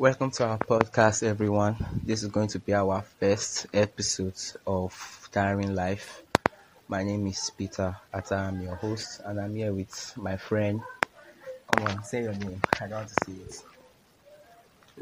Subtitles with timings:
[0.00, 1.76] Welcome to our podcast, everyone.
[2.02, 6.22] This is going to be our first episode of Tiring Life.
[6.88, 8.34] My name is Peter Atta.
[8.34, 10.80] I'm your host, and I'm here with my friend.
[11.70, 12.62] Come on, say your name.
[12.80, 13.62] I don't want to see it.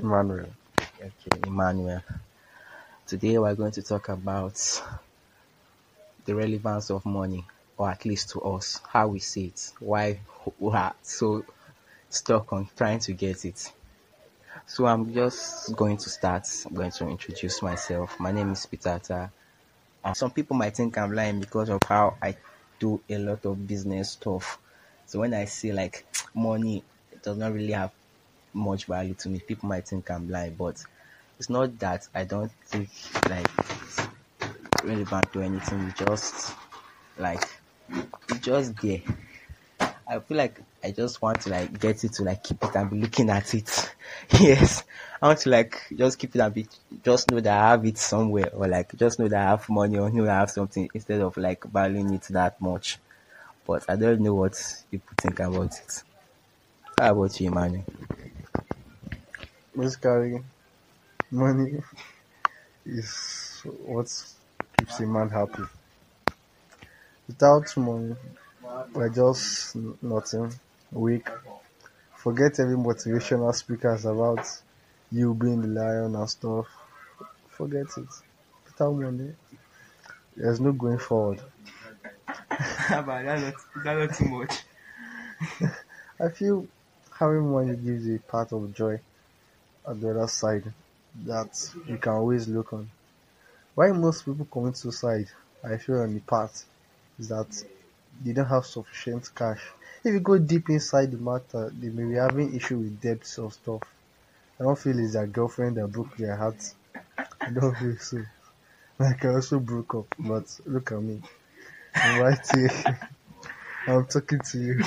[0.01, 0.49] Emmanuel.
[0.81, 2.03] Okay, Emmanuel.
[3.07, 4.83] Today we're going to talk about
[6.25, 7.45] the relevance of money,
[7.77, 10.19] or at least to us, how we see it, why
[10.59, 11.45] we are so
[12.11, 13.73] stuck on trying to get it.
[14.69, 16.47] So I'm just going to start.
[16.67, 18.21] I'm going to introduce myself.
[18.21, 19.31] My name is Peter Atta.
[20.05, 22.37] Uh, some people might think I'm lying because of how I
[22.79, 24.59] do a lot of business stuff.
[25.07, 26.05] So when I say like
[26.35, 27.93] money, it does not really have
[28.53, 29.41] much value to me.
[29.41, 30.85] People might think I'm lying, but
[31.39, 32.91] it's not that I don't think
[33.31, 34.07] like it's
[34.85, 35.81] relevant to anything.
[35.89, 36.55] It's just
[37.17, 37.43] like
[38.29, 39.01] it's just there.
[40.07, 42.91] I feel like I just want to like get it to like keep it and
[42.91, 43.95] be looking at it.
[44.41, 44.85] yes,
[45.21, 46.67] I want to like just keep it and be
[47.03, 49.99] just know that I have it somewhere, or like just know that I have money
[49.99, 52.99] or know I have something instead of like valuing it that much.
[53.67, 54.55] But I don't know what
[54.91, 56.03] people think about it.
[56.99, 57.85] How about you, Emmanuel?
[59.75, 60.43] Basically,
[61.31, 61.83] money
[62.87, 64.09] is what
[64.77, 65.63] keeps a man happy.
[67.29, 68.17] Without money,
[68.93, 70.53] we're just nothing,
[70.93, 71.29] weak.
[72.17, 74.47] Forget every motivational speakers about
[75.11, 76.67] you being the lion and stuff.
[77.49, 78.09] Forget it.
[78.67, 79.35] Without money,
[80.37, 81.41] there's no going forward.
[82.91, 84.63] Ah, but that's not, that's not too much.
[86.21, 86.67] I feel
[87.19, 89.01] having money gives you a part of joy
[89.89, 90.73] at the other side
[91.25, 92.91] that you can always look on.
[93.75, 95.29] Why most people commit suicide,
[95.63, 96.65] I feel on the part
[97.19, 97.65] is that
[98.25, 99.63] they don't have sufficient cash.
[100.05, 103.51] If you go deep inside the matter, they may be having issue with debts or
[103.51, 103.83] stuff.
[104.61, 106.75] I don't feel it's their girlfriend that broke their heart.
[107.41, 108.23] I don't feel so.
[108.99, 111.23] Like I also broke up, but look at me.
[111.95, 112.99] I'm right here.
[113.87, 114.83] I'm talking to you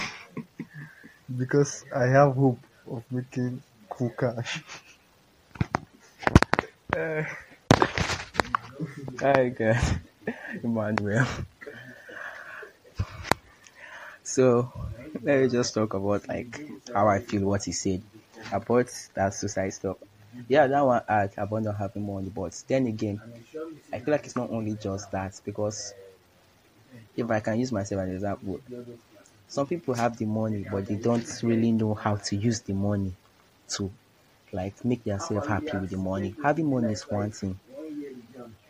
[1.37, 4.63] because I have hope of making cool cash.
[6.95, 7.23] Uh,
[9.19, 9.77] Hi, God.
[10.63, 11.25] Emmanuel.
[14.23, 14.71] So,
[15.23, 16.61] let me just talk about like
[16.93, 18.01] how I feel what he said
[18.51, 19.97] about that suicide stuff.
[20.47, 23.21] Yeah, that one hard about not having money, but then again,
[23.93, 25.93] I feel like it's not only just that because
[27.15, 28.59] if I can use myself as an example,
[29.47, 33.13] some people have the money but they don't really know how to use the money
[33.69, 33.91] to
[34.51, 36.35] like make themselves happy with the money.
[36.43, 37.59] Having money is one thing.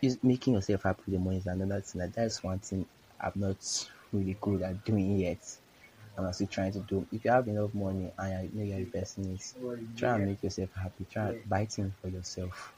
[0.02, 2.12] Is making yourself happy with the money is another thing.
[2.14, 2.86] That's one thing
[3.18, 5.38] I'm not really good at doing yet.
[6.16, 7.06] I'm still trying to do.
[7.10, 9.56] If you have enough money and you know a person is
[9.96, 11.04] try and make yourself happy.
[11.06, 12.74] Try and for yourself.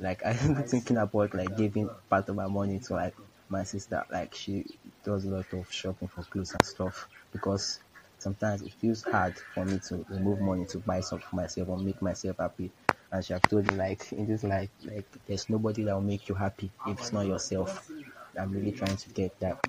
[0.00, 3.16] Like I'm thinking about like giving part of my money to like
[3.48, 4.04] my sister.
[4.10, 7.80] Like she does a lot of shopping for clothes and stuff because
[8.18, 11.78] sometimes it feels hard for me to remove money to buy something for myself or
[11.78, 12.72] make myself happy.
[13.10, 16.28] And she have told me like in this life, like there's nobody that will make
[16.28, 17.90] you happy if it's not yourself.
[18.38, 19.64] I'm really trying to get that.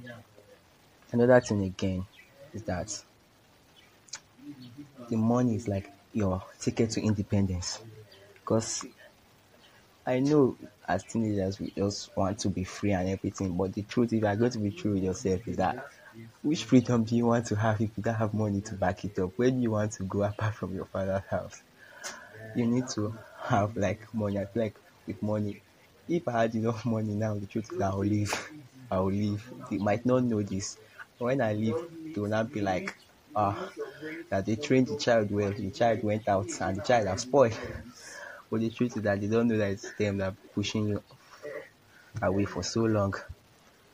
[1.12, 2.06] Another thing again
[2.56, 2.90] is that
[5.10, 7.80] the money is like your ticket to independence.
[8.34, 8.86] Because
[10.06, 10.58] I know
[10.88, 14.28] as teenagers we just want to be free and everything, but the truth, if you
[14.28, 15.88] are going to be true with yourself, is that
[16.44, 19.18] which freedom do you want to have if you don't have money to back it
[19.20, 19.34] up?
[19.38, 21.62] Where do you want to go apart from your father's house?
[22.56, 24.40] You need to have like money.
[24.40, 24.78] I feel like
[25.08, 25.62] with money,
[26.08, 28.34] if I had enough money now, the truth is I will leave.
[28.92, 29.52] I will leave.
[29.70, 30.78] They might not know this.
[31.18, 31.76] When I leave,
[32.14, 32.96] they will not be like,
[33.36, 33.72] ah,
[34.32, 35.52] that they trained the child well.
[35.54, 37.60] The child went out and the child has spoiled.
[38.52, 41.04] But the truth is that they don't know that it's them that pushing you
[42.22, 43.14] away for so long.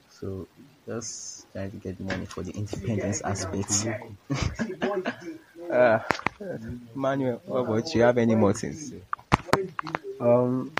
[0.09, 0.49] So
[0.87, 3.87] just trying to get money for the independence aspect.
[5.71, 5.99] uh,
[6.95, 8.01] Manuel, what about you?
[8.01, 8.93] Have any more things?
[10.19, 10.71] Um,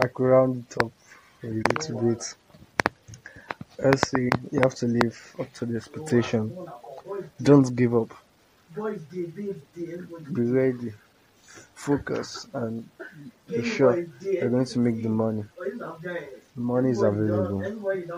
[0.00, 0.92] I could round it up
[1.42, 2.36] a little bit.
[3.78, 6.56] Let's see, you have to live up to the expectation.
[7.42, 8.14] Don't give up.
[8.74, 10.92] Be ready.
[11.74, 12.88] Focus and
[13.46, 15.44] be sure you're going to make the money.
[16.56, 17.62] Money is available.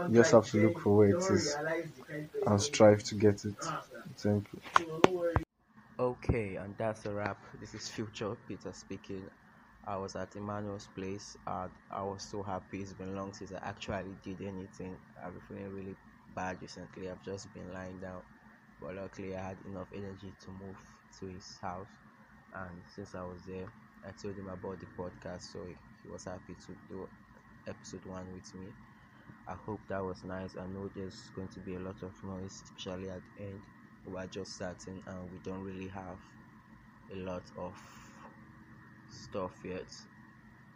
[0.09, 1.57] You just have to look for where it is
[2.47, 3.57] and strive to get it.
[4.17, 4.61] Thank you.
[5.99, 7.45] Okay, and that's a wrap.
[7.61, 9.29] This is Future Peter speaking.
[9.85, 11.37] I was at Emmanuel's place.
[11.47, 12.83] and I was so happy.
[12.83, 14.99] It's been long since I actually did anything.
[15.23, 15.97] I've been feeling really
[16.35, 17.09] bad recently.
[17.11, 18.23] I've just been lying down,
[18.81, 20.79] but luckily I had enough energy to move
[21.19, 21.91] to his house.
[22.53, 23.73] And since I was there,
[24.05, 27.09] I told him about the podcast, so he was happy to do
[27.67, 28.75] episode one with me.
[29.47, 30.57] I hope that was nice.
[30.57, 33.63] I know there's going to be a lot of noise, especially at the end.
[34.05, 36.21] We're just starting and we don't really have
[37.11, 37.77] a lot of
[39.09, 39.93] stuff yet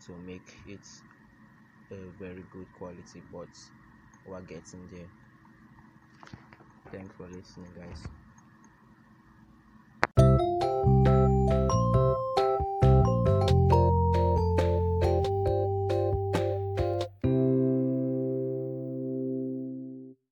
[0.06, 0.87] to make it
[1.90, 3.50] a very good quality but
[4.25, 5.11] we're getting there.
[6.90, 8.21] Thanks for listening guys.